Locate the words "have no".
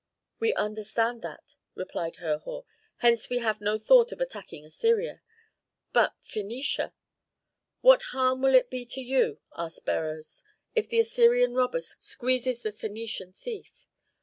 3.37-3.77